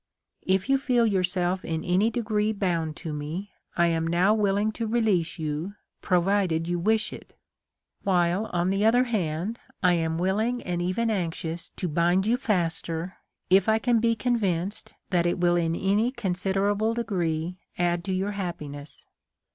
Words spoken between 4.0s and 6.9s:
now will ing to release you, provided you